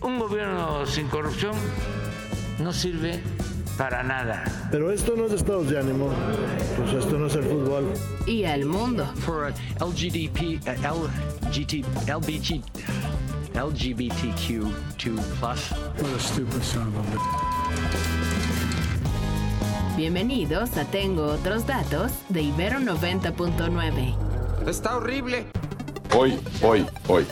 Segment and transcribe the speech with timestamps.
[0.00, 1.54] Un gobierno sin corrupción
[2.58, 3.20] no sirve
[3.76, 4.44] para nada.
[4.70, 6.10] Pero esto no es estados de ánimo,
[6.76, 7.92] pues esto no es el fútbol.
[8.26, 9.06] Y al mundo.
[9.24, 11.08] For uh, LGDP, uh,
[11.48, 12.62] LGT, LBG,
[13.54, 14.72] LGBTQ2+.
[16.00, 17.00] What a stupid son of a
[19.96, 24.68] Bienvenidos a Tengo Otros Datos de Ibero 90.9.
[24.68, 25.46] Está horrible.
[26.16, 27.24] Hoy, hoy, hoy.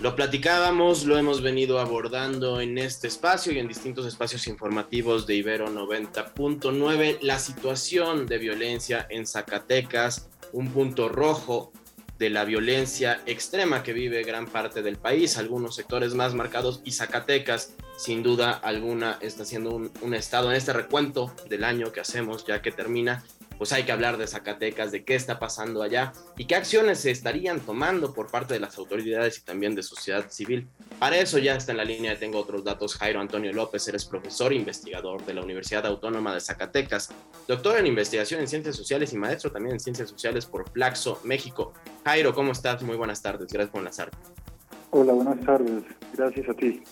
[0.00, 5.34] Lo platicábamos, lo hemos venido abordando en este espacio y en distintos espacios informativos de
[5.34, 11.72] Ibero 90.9, la situación de violencia en Zacatecas, un punto rojo
[12.16, 16.92] de la violencia extrema que vive gran parte del país, algunos sectores más marcados y
[16.92, 22.00] Zacatecas, sin duda alguna, está siendo un, un estado en este recuento del año que
[22.00, 23.24] hacemos ya que termina
[23.58, 27.10] pues hay que hablar de Zacatecas, de qué está pasando allá y qué acciones se
[27.10, 30.68] estarían tomando por parte de las autoridades y también de sociedad civil.
[30.98, 32.94] Para eso ya está en la línea, tengo otros datos.
[32.94, 37.10] Jairo Antonio López, eres profesor e investigador de la Universidad Autónoma de Zacatecas,
[37.46, 41.72] doctor en investigación en ciencias sociales y maestro también en ciencias sociales por Flaxo, México.
[42.04, 42.82] Jairo, ¿cómo estás?
[42.82, 44.16] Muy buenas tardes, gracias por enlazarte.
[44.90, 45.82] Hola, buenas tardes,
[46.14, 46.82] gracias a ti.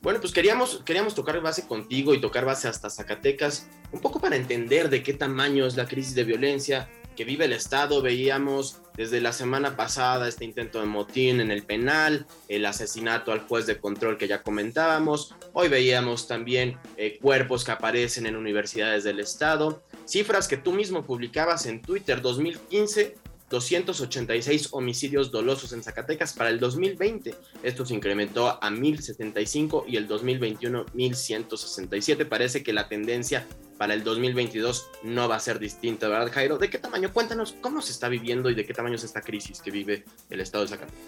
[0.00, 4.36] Bueno, pues queríamos, queríamos tocar base contigo y tocar base hasta Zacatecas, un poco para
[4.36, 8.00] entender de qué tamaño es la crisis de violencia que vive el Estado.
[8.00, 13.40] Veíamos desde la semana pasada este intento de motín en el penal, el asesinato al
[13.40, 15.34] juez de control que ya comentábamos.
[15.52, 19.82] Hoy veíamos también eh, cuerpos que aparecen en universidades del Estado.
[20.06, 23.16] Cifras que tú mismo publicabas en Twitter 2015
[23.50, 27.34] 286 homicidios dolosos en Zacatecas para el 2020.
[27.62, 32.26] Esto se incrementó a 1075 y el 2021 1167.
[32.26, 33.46] Parece que la tendencia
[33.78, 36.58] para el 2022 no va a ser distinta, ¿verdad, Jairo?
[36.58, 37.12] ¿De qué tamaño?
[37.12, 40.40] Cuéntanos cómo se está viviendo y de qué tamaño es esta crisis que vive el
[40.40, 40.98] estado de Zacatecas.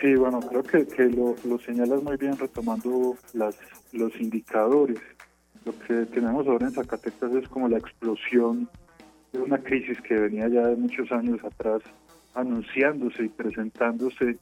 [0.00, 3.56] Sí, bueno, creo que, que lo, lo, señalas muy bien retomando las,
[3.92, 4.98] los indicadores.
[5.64, 8.68] Lo que tenemos ahora en Zacatecas es como la explosión
[9.38, 11.82] una crisis que venía ya de muchos años atrás
[12.34, 14.36] anunciándose y presentándose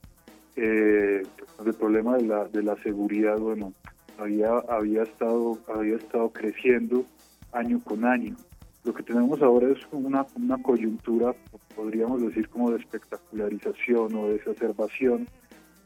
[0.56, 1.22] eh,
[1.64, 3.72] el problema de la, de la seguridad bueno
[4.18, 7.04] había había estado había estado creciendo
[7.52, 8.36] año con año.
[8.84, 11.34] Lo que tenemos ahora es una, una coyuntura
[11.74, 15.26] podríamos decir como de espectacularización o de exacerbación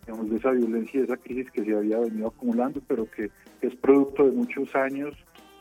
[0.06, 3.30] digamos, de esa violencia y esa crisis que se había venido acumulando pero que
[3.60, 5.14] es producto de muchos años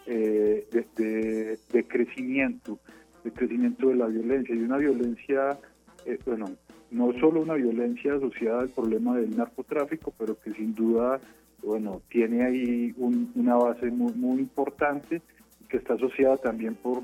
[0.08, 2.80] eh, de, de, de crecimiento
[3.26, 4.56] el crecimiento de la violencia.
[4.56, 5.58] Y una violencia,
[6.06, 6.46] eh, bueno,
[6.92, 11.20] no solo una violencia asociada al problema del narcotráfico, pero que sin duda,
[11.64, 15.22] bueno, tiene ahí una base muy, muy importante
[15.68, 17.02] que está asociada también por,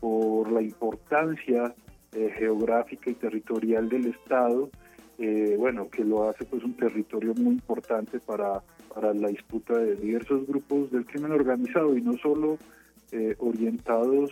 [0.00, 1.74] por la importancia
[2.12, 4.70] eh, geográfica y territorial del Estado,
[5.18, 8.62] eh, bueno, que lo hace pues un territorio muy importante para,
[8.94, 12.56] para la disputa de diversos grupos del crimen organizado y no solo
[13.38, 14.30] orientados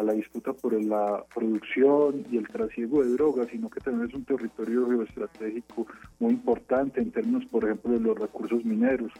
[0.00, 4.14] a la disputa por la producción y el trasiego de drogas, sino que también es
[4.14, 5.86] un territorio geoestratégico
[6.18, 9.12] muy importante en términos, por ejemplo, de los recursos mineros.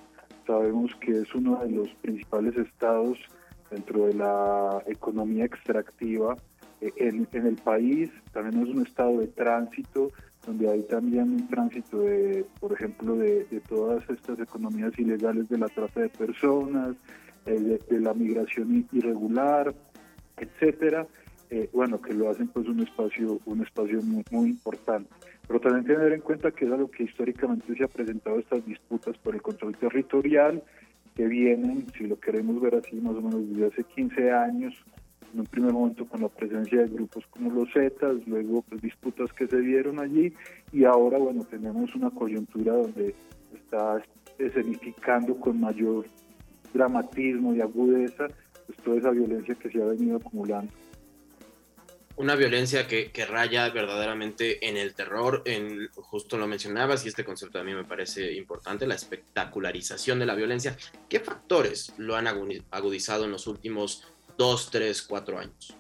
[0.46, 3.18] Sabemos que es uno de los principales estados
[3.70, 6.36] dentro de la economía extractiva
[6.80, 10.10] eh, en, en el país, también es un estado de tránsito,
[10.47, 15.58] donde hay también un tránsito de, por ejemplo, de, de todas estas economías ilegales de
[15.58, 16.97] la trata de personas,
[17.44, 19.74] eh, de, de la migración irregular,
[20.40, 21.06] etcétera,
[21.50, 25.10] eh, bueno, que lo hacen pues un espacio, un espacio muy, muy, importante.
[25.46, 29.16] Pero también tener en cuenta que es algo que históricamente se ha presentado estas disputas
[29.18, 30.62] por el control territorial,
[31.16, 34.74] que vienen, si lo queremos ver así, más o menos desde hace 15 años,
[35.34, 39.32] en un primer momento con la presencia de grupos como los Zetas, luego pues disputas
[39.32, 40.32] que se dieron allí,
[40.72, 43.15] y ahora, bueno, tenemos una coyuntura donde
[43.54, 44.03] está
[44.38, 46.06] escenificando con mayor
[46.72, 48.28] dramatismo y agudeza
[48.70, 50.72] pues, toda esa violencia que se ha venido acumulando.
[52.16, 57.24] Una violencia que, que, raya verdaderamente en el terror, en, justo lo mencionabas y este
[57.24, 60.76] concepto a mí me parece importante, la espectacularización de la violencia.
[61.08, 64.06] ¿Qué factores lo han agudizado en los últimos
[64.36, 65.74] dos, tres, cuatro años?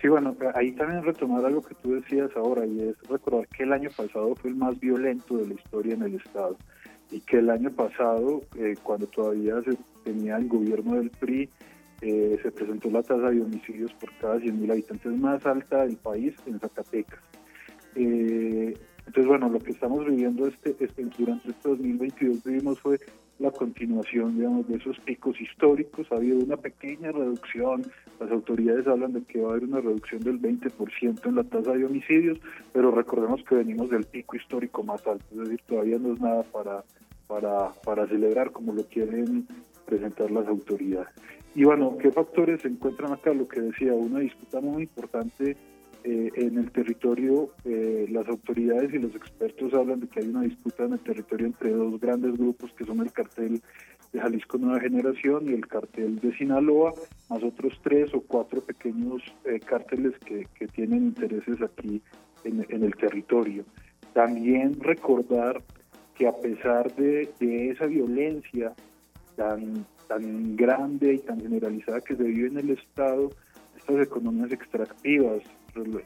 [0.00, 3.72] Sí, bueno, ahí también retomar algo que tú decías ahora y es recordar que el
[3.72, 6.56] año pasado fue el más violento de la historia en el Estado.
[7.10, 11.48] y que el año pasado, eh, cuando todavía se tenía el gobierno del PRI,
[12.00, 16.34] eh, se presentó la tasa de homicidios por cada 100.000 habitantes más alta del país
[16.46, 17.20] en Zacatecas.
[17.94, 18.76] Eh,
[19.06, 22.98] entonces, bueno, lo que estamos viviendo este, este, durante este 2022 vivimos fue
[23.38, 26.06] la continuación, digamos, de esos picos históricos.
[26.10, 27.84] Ha habido una pequeña reducción,
[28.20, 31.72] las autoridades hablan de que va a haber una reducción del 20% en la tasa
[31.72, 32.38] de homicidios,
[32.72, 36.42] pero recordemos que venimos del pico histórico más alto, es decir, todavía no es nada
[36.44, 36.84] para,
[37.26, 39.46] para, para celebrar como lo quieren
[39.84, 41.08] presentar las autoridades.
[41.54, 43.32] Y bueno, ¿qué factores se encuentran acá?
[43.32, 45.56] Lo que decía, una disputa muy importante
[46.02, 50.42] eh, en el territorio, eh, las autoridades y los expertos hablan de que hay una
[50.42, 53.62] disputa en el territorio entre dos grandes grupos que son el cartel
[54.12, 56.92] de Jalisco Nueva Generación y el cartel de Sinaloa,
[57.30, 62.02] más otros tres o cuatro pequeños eh, cárteles que, que, tienen intereses aquí
[62.44, 63.64] en, en, el territorio.
[64.12, 65.62] También recordar
[66.16, 68.74] que a pesar de, de esa violencia
[69.36, 73.30] tan, tan grande y tan generalizada que se vive en el Estado,
[73.76, 75.42] estas economías extractivas,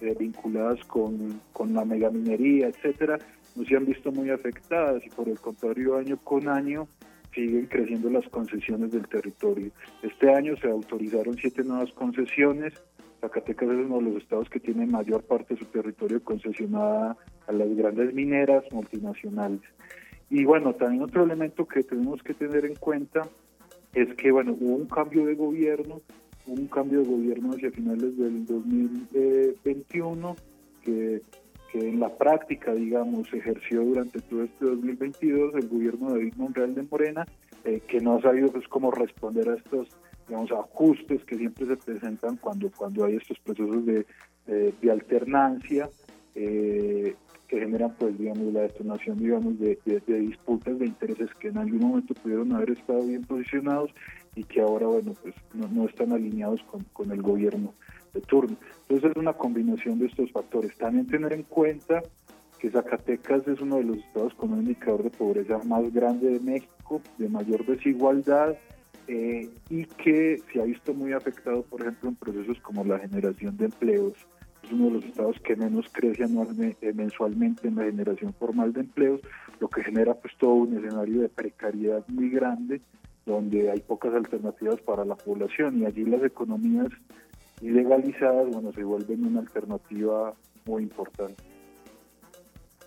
[0.00, 3.18] eh, vinculadas con, con la megaminería, etcétera,
[3.54, 6.88] no se han visto muy afectadas y por el contrario año con año
[7.34, 9.70] siguen creciendo las concesiones del territorio.
[10.02, 12.72] Este año se autorizaron siete nuevas concesiones.
[13.20, 17.16] Zacatecas es uno de los estados que tiene mayor parte de su territorio concesionada
[17.46, 19.60] a las grandes mineras multinacionales.
[20.30, 23.22] Y bueno, también otro elemento que tenemos que tener en cuenta
[23.94, 26.00] es que bueno, hubo un cambio de gobierno
[26.48, 30.36] un cambio de gobierno hacia finales del 2021
[30.82, 31.22] que,
[31.70, 36.74] que en la práctica, digamos, ejerció durante todo este 2022 el gobierno de David Monreal
[36.74, 37.26] de Morena,
[37.64, 39.88] eh, que no ha sabido pues cómo responder a estos
[40.26, 44.04] digamos ajustes que siempre se presentan cuando cuando hay estos procesos de,
[44.46, 45.88] de, alternancia
[46.34, 47.14] eh,
[47.48, 51.80] que generan pues digamos la detonación digamos de, de, disputas de intereses que en algún
[51.80, 53.90] momento pudieron haber estado bien posicionados
[54.34, 57.74] y que ahora, bueno, pues no, están alineados con, con, el gobierno
[58.14, 58.56] de turno.
[58.82, 60.76] Entonces es una combinación de estos factores.
[60.78, 62.02] También tener en cuenta
[62.60, 66.40] que Zacatecas es uno de los estados con un indicador de pobreza más grande de
[66.40, 68.56] México, de mayor desigualdad,
[69.08, 73.56] eh, y que se ha visto muy afectado, por ejemplo, en procesos como la generación
[73.56, 74.14] de empleos.
[74.68, 78.74] Es uno de los estados que menos crece anualmente, eh, mensualmente en la generación formal
[78.74, 79.22] de empleos,
[79.60, 82.82] lo que genera pues todo un escenario de precariedad muy grande
[83.24, 86.88] donde hay pocas alternativas para la población y allí las economías
[87.62, 90.34] ilegalizadas, bueno, se vuelven una alternativa
[90.66, 91.42] muy importante.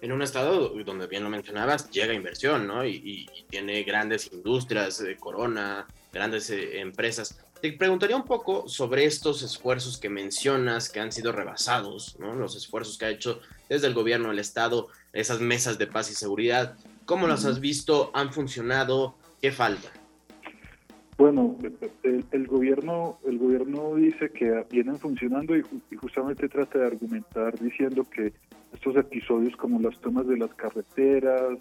[0.02, 2.86] En un estado donde bien lo mencionabas, llega inversión, ¿no?
[2.86, 7.44] Y, tiene grandes industrias, eh, Corona, grandes eh, empresas.
[7.62, 12.34] Te preguntaría un poco sobre estos esfuerzos que mencionas que han sido rebasados, ¿no?
[12.34, 16.16] Los esfuerzos que ha hecho desde el gobierno del estado, esas mesas de paz y
[16.16, 16.76] seguridad.
[17.06, 18.10] ¿Cómo las has visto?
[18.16, 19.14] ¿Han funcionado?
[19.42, 19.90] ¿Qué falta?
[21.20, 21.56] Bueno,
[22.02, 25.64] el, gobierno el gobierno dice que vienen funcionando y,
[25.96, 28.34] justamente trata de argumentar diciendo que
[28.74, 31.60] estos episodios como las tomas de las carreteras,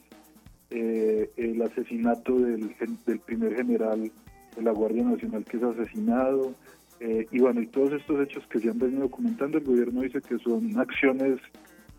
[0.70, 2.74] eh, el asesinato del,
[3.26, 4.10] primer general
[4.56, 6.54] de la Guardia Nacional que es asesinado,
[7.00, 10.20] eh, y bueno, y todos estos hechos que se han venido documentando, el gobierno dice
[10.20, 11.38] que son acciones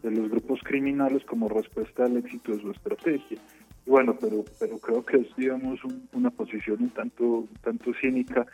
[0.04, 3.40] de los grupos criminales como respuesta al éxito de su estrategia.
[3.86, 5.80] Bueno, pero pero creo que es, digamos,
[6.14, 8.46] una posición un tanto, tanto cínica.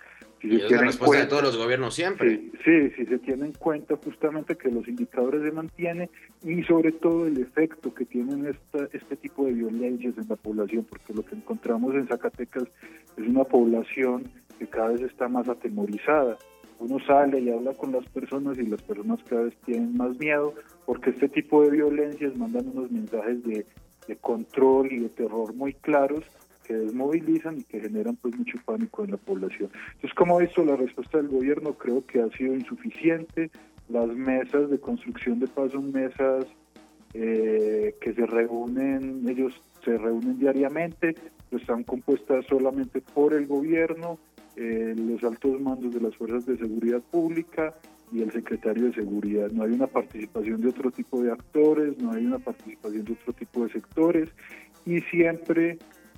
[0.41, 2.41] Si y es la respuesta de todos los gobiernos siempre.
[2.63, 6.09] Sí, si se tiene en cuenta justamente que los indicadores se mantienen
[6.43, 10.85] y sobre todo el efecto que tienen esta, este tipo de violencias en la población,
[10.87, 12.65] porque lo que encontramos en Zacatecas
[13.17, 14.29] es una población
[14.59, 16.37] que cada vez está más atemorizada.
[16.79, 20.53] Uno sale y habla con las personas y las personas cada vez tienen más miedo
[20.85, 23.65] porque este tipo de violencias mandan unos mensajes de
[24.07, 26.23] de control y de terror muy claros
[26.67, 29.69] que desmovilizan y que generan pues mucho pánico en la población.
[29.95, 33.49] Entonces, como visto, la respuesta del gobierno creo que ha sido insuficiente.
[33.89, 36.45] Las mesas de construcción de paz son mesas
[37.13, 39.53] eh, que se reúnen, ellos
[39.85, 41.15] se reúnen diariamente,
[41.51, 44.19] están compuestas solamente por el gobierno,
[44.57, 47.73] eh, los altos mandos de las fuerzas de seguridad pública,
[48.11, 49.51] y el secretario de Seguridad.
[49.51, 53.33] No hay una participación de otro tipo de actores, no hay una participación de otro
[53.33, 54.29] tipo de sectores
[54.85, 55.77] y siempre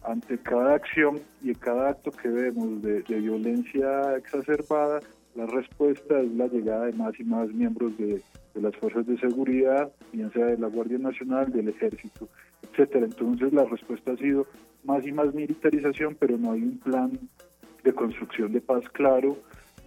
[0.09, 5.01] ante cada acción y cada acto que vemos de, violencia exacerbada,
[5.35, 8.21] la respuesta es la llegada de más y más miembros de,
[8.55, 12.27] las fuerzas de seguridad, bien sea de la Guardia Nacional, del Ejército,
[12.63, 13.05] etcétera.
[13.05, 14.47] Entonces la respuesta ha sido
[14.83, 17.11] más y más militarización, pero no hay un plan
[17.83, 19.37] de construcción de paz claro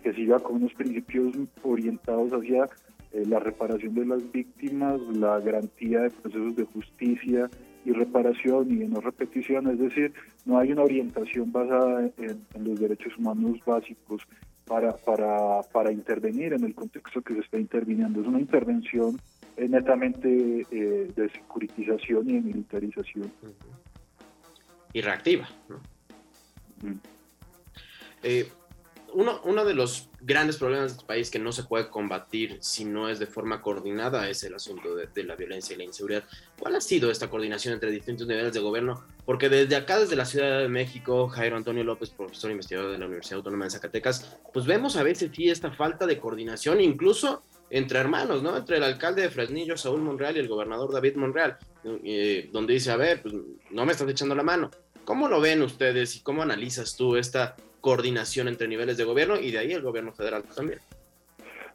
[0.02, 2.64] que siga con unos principios orientados hacia
[3.12, 7.50] eh, la reparación de las víctimas, la garantía de procesos de justicia
[7.84, 10.12] y reparación y no repetición, es decir,
[10.44, 14.22] no hay una orientación basada en, los derechos humanos básicos
[14.66, 18.20] para, para, para, intervenir en el contexto que se está interviniendo.
[18.20, 19.20] Es una intervención
[19.56, 23.32] eh, netamente eh, de securitización y de militarización.
[24.92, 25.48] Y reactiva.
[25.68, 25.80] ¿no?
[29.14, 32.84] Uno, uno de los grandes problemas de este país que no se puede combatir si
[32.84, 36.24] no es de forma coordinada es el asunto de, la violencia y la inseguridad.
[36.58, 39.04] ¿Cuál ha sido esta coordinación entre distintos niveles de gobierno?
[39.24, 43.06] Porque desde acá, desde la Ciudad de México, Jairo Antonio López, profesor investigador de la
[43.06, 47.98] Universidad Autónoma de Zacatecas, pues vemos a veces sí esta falta de coordinación, incluso entre
[47.98, 48.56] hermanos, ¿no?
[48.56, 51.56] Entre el alcalde de Fresnillo, Saúl Monreal, y el gobernador David Monreal,
[52.04, 53.34] eh, donde dice, a ver, pues
[53.70, 54.70] no me estás echando la mano.
[55.04, 59.50] ¿Cómo lo ven ustedes y cómo analizas tú esta coordinación entre niveles de gobierno y
[59.50, 60.78] de ahí el gobierno federal también.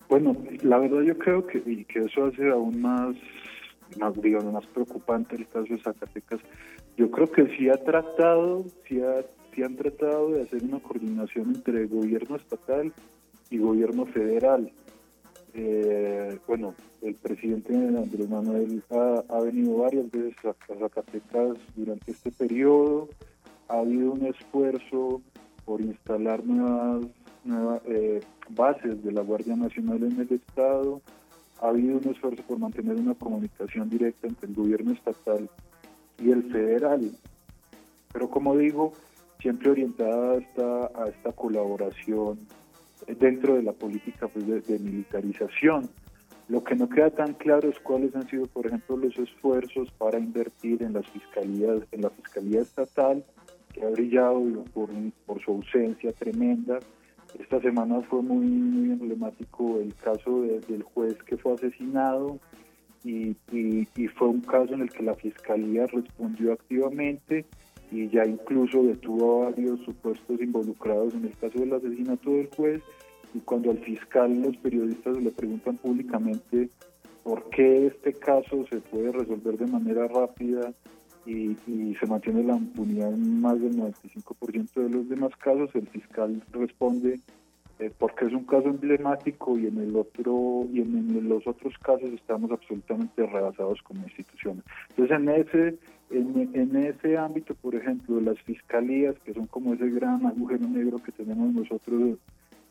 [0.10, 3.16] Bueno, la verdad yo creo que, que eso hace aún más,
[4.00, 6.40] más, más preocupante el caso de Zacatecas.
[6.96, 9.22] Yo creo que sí ha tratado, sí, ha,
[9.54, 12.94] sí han tratado de hacer una coordinación entre gobierno estatal
[13.50, 14.72] y gobierno federal.
[15.54, 22.32] Eh, bueno, el presidente Andrés Manuel ha, ha venido varias veces a, Zacatecas durante este
[22.32, 23.10] periodo.
[23.68, 25.22] Ha habido un esfuerzo
[25.68, 27.06] por instalar nuevas,
[27.44, 28.22] nuevas eh,
[28.52, 31.02] bases de la Guardia Nacional en el Estado.
[31.62, 35.50] Ha habido un esfuerzo por mantener una comunicación directa entre el gobierno estatal
[36.20, 37.12] y el federal.
[38.14, 38.94] Pero como digo,
[39.42, 42.40] siempre orientada a esta, a esta colaboración
[43.20, 45.90] dentro de la política pues, de, militarización.
[46.48, 50.18] Lo que no queda tan claro es cuáles han sido, por ejemplo, los esfuerzos para
[50.18, 53.26] invertir en las fiscalías, en la fiscalía estatal
[53.84, 54.44] ha brillado
[54.74, 54.90] por,
[55.44, 56.80] su ausencia tremenda.
[57.40, 58.46] Esta semana fue muy,
[58.92, 62.40] emblemático el caso del juez que fue asesinado
[63.04, 67.46] y, y, fue un caso en el que la fiscalía respondió activamente
[67.92, 72.82] y ya incluso detuvo a varios supuestos involucrados en el caso del asesinato del juez
[73.34, 76.70] y cuando al fiscal los periodistas le preguntan públicamente
[77.24, 80.74] por qué este caso se puede resolver de manera rápida
[81.28, 85.70] y, se mantiene la impunidad en más del 95% de los demás casos.
[85.74, 87.20] El fiscal responde
[87.80, 92.10] eh, porque es un caso emblemático y en el otro y en, los otros casos
[92.14, 94.64] estamos absolutamente rebasados como instituciones.
[94.90, 95.78] Entonces en ese
[96.10, 101.12] en, ese ámbito, por ejemplo, las fiscalías, que son como ese gran agujero negro que
[101.12, 102.18] tenemos nosotros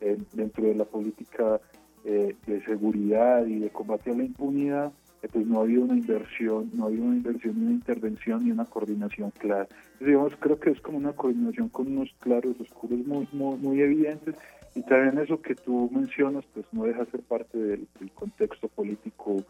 [0.01, 1.61] eh, dentro de la política
[2.03, 4.91] eh, de seguridad y de combate a la impunidad,
[5.31, 8.65] pues no ha habido una inversión, no ha habido una inversión, una intervención y una
[8.65, 9.67] coordinación clara.
[9.99, 14.35] digamos, creo que es como una coordinación con unos claros oscuros muy, muy, evidentes
[14.75, 19.43] y también eso que tú mencionas, pues no deja ser parte del, contexto político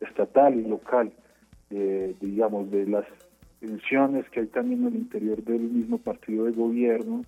[0.00, 1.12] estatal y local,
[2.20, 3.04] digamos, de las
[3.60, 7.24] tensiones que hay también en el interior del mismo partido de gobierno,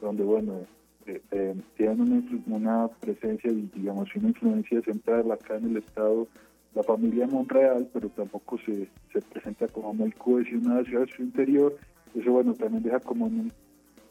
[0.00, 0.66] donde, bueno,
[1.06, 6.28] eh, eh, tienen una, una presencia, digamos, una influencia central acá en el Estado
[6.74, 11.76] la familia Monreal, pero tampoco se, se presenta como muy cohesionada hacia su interior.
[12.14, 13.52] Eso, bueno, también deja como un,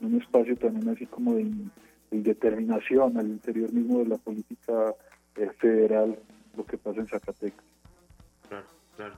[0.02, 1.52] un espacio también así como de,
[2.12, 4.96] determinación al interior mismo de la política
[5.36, 6.18] eh, federal,
[6.56, 7.66] lo que pasa en Zacatecas.
[8.48, 9.16] Claro, claro.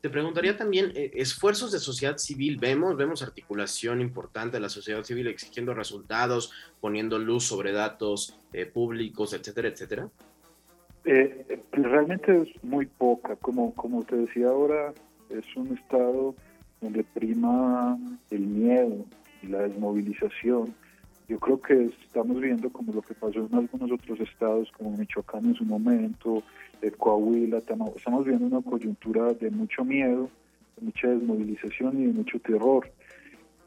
[0.00, 5.04] Te preguntaría también, eh, esfuerzos de sociedad civil, vemos, vemos articulación importante de la sociedad
[5.04, 10.08] civil exigiendo resultados, poniendo luz sobre datos eh, públicos, etcétera, etcétera.
[11.04, 14.92] Eh, realmente es muy poca, como, como te decía ahora,
[15.30, 16.34] es un estado
[16.80, 17.98] donde prima
[18.30, 19.04] el miedo
[19.42, 20.74] y la desmovilización.
[21.28, 25.46] Yo creo que estamos viendo como lo que pasó en algunos otros estados, como Michoacán
[25.46, 26.42] en su momento,
[26.82, 30.28] eh, Coahuila, estamos viendo una coyuntura de mucho miedo,
[30.76, 32.90] de mucha desmovilización y de mucho terror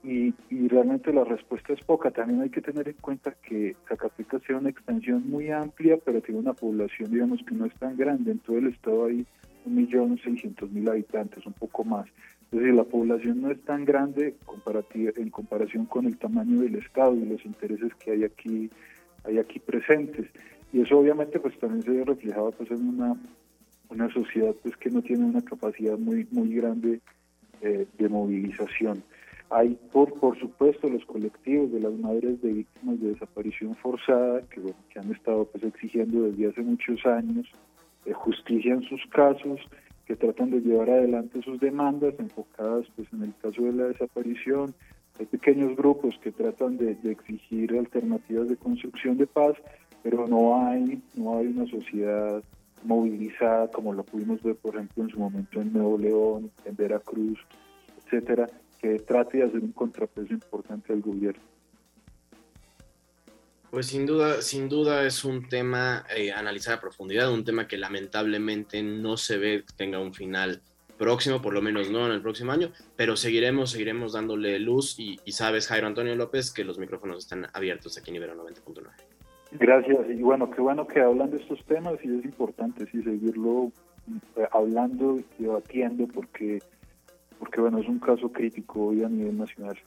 [0.03, 0.33] y,
[0.67, 2.11] realmente la respuesta es poca.
[2.11, 6.41] También hay que tener en cuenta que Zacatecas tiene una extensión muy amplia, pero tiene
[6.41, 8.31] una población, digamos, que no es tan grande.
[8.31, 9.25] En todo el estado hay
[9.65, 12.07] 1.600.000 habitantes, un poco más.
[12.51, 14.35] Es decir, la población no es tan grande
[15.15, 18.69] en comparación con el tamaño del estado y los intereses que hay aquí,
[19.23, 20.27] hay aquí presentes.
[20.73, 23.15] Y eso obviamente pues también se ve reflejado pues, en una,
[23.89, 26.99] una sociedad pues que no tiene una capacidad muy, muy grande
[27.61, 29.03] eh, de movilización.
[29.55, 34.59] Hay, por, por supuesto, los colectivos de las madres de víctimas de desaparición forzada, que,
[34.59, 37.45] bueno, que han estado pues, exigiendo desde hace muchos años
[38.05, 39.59] eh, justicia en sus casos,
[40.07, 44.73] que tratan de llevar adelante sus demandas enfocadas pues, en el caso de la desaparición.
[45.19, 49.53] Hay pequeños grupos que tratan de, exigir alternativas de construcción de paz,
[50.01, 52.41] pero no hay, no hay una sociedad
[52.83, 57.37] movilizada como lo pudimos ver, por ejemplo, en su momento en Nuevo León, en Veracruz,
[58.03, 58.49] etcétera,
[58.83, 61.41] que trate de hacer un contrapeso importante al gobierno.
[63.71, 67.77] Pues sin duda, sin duda es un tema eh, analizar a profundidad, un tema que
[67.77, 70.61] lamentablemente no se ve que tenga un final
[70.97, 75.17] próximo, por lo menos no en el próximo año, pero seguiremos, seguiremos dándole luz y,
[75.25, 78.89] y sabes, Jairo Antonio López, que los micrófonos están abiertos aquí en Ibero 90.9.
[79.53, 83.71] Gracias, y bueno, qué bueno que hablan de estos temas y es importante sí seguirlo
[84.35, 86.59] eh, hablando y debatiendo porque,
[87.43, 89.77] porque bueno, es un caso crítico hoy a nivel nacional.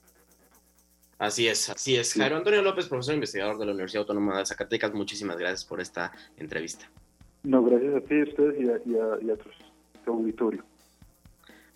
[1.18, 2.12] Así es, así es.
[2.12, 6.12] Jairo Antonio López, profesor investigador de la Universidad Autónoma de Zacatecas, muchísimas gracias por esta
[6.36, 6.90] entrevista.
[7.44, 9.48] No, gracias a ti, a ustedes y a, y a, y a tu,
[10.04, 10.64] tu auditorio.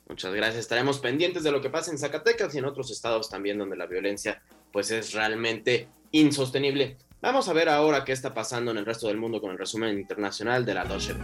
[0.06, 0.58] Muchas gracias.
[0.58, 3.87] Estaremos pendientes de lo que pasa en Zacatecas y en otros estados también donde la
[3.87, 4.42] violencia
[4.75, 6.99] pues es realmente insostenible.
[7.22, 9.99] Vamos a ver ahora qué está pasando en el resto del mundo con el resumen
[9.99, 11.14] internacional de la Deutsche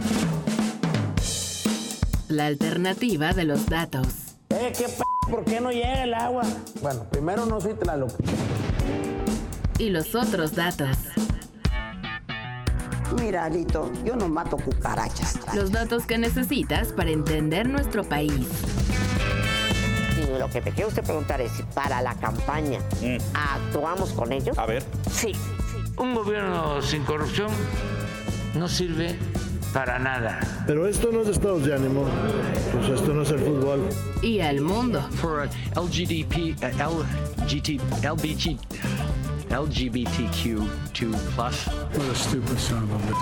[2.29, 4.26] La alternativa de los datos.
[4.59, 6.41] Eh, ¿qué p ¿Por qué no llega el agua?
[6.81, 8.11] Bueno, primero no soy Tlaloc.
[9.77, 10.97] Y los otros datos.
[13.21, 15.37] Mira, Alito, yo no mato cucarachas.
[15.53, 18.47] Los datos que necesitas para entender nuestro país.
[20.17, 22.79] Y lo que me quiere usted preguntar es si para la campaña
[23.33, 24.57] actuamos con ellos.
[24.57, 24.83] A ver.
[25.11, 25.33] Sí.
[25.97, 27.51] Un gobierno sin corrupción
[28.55, 29.15] no sirve
[29.73, 30.39] para nada.
[30.65, 32.05] Pero esto no es estados de ánimo.
[32.73, 33.87] Pues esto no es el fútbol.
[34.21, 35.01] Y al mundo.
[35.21, 35.47] For uh,
[35.79, 37.03] LGDP, uh,
[37.43, 38.57] LGT, LBG,
[39.49, 40.67] LGBTQ2+.
[41.37, 41.53] What
[42.11, 43.17] a stupid son of a bitch.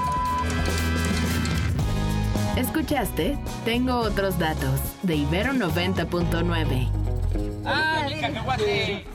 [2.58, 3.38] ¿Escuchaste?
[3.66, 6.90] Tengo otros datos de Ibero 90.9.
[7.64, 8.10] Para
[8.46, 9.15] más